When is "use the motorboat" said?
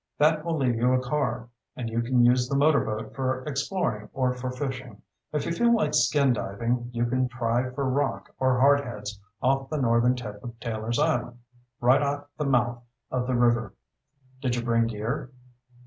2.25-3.13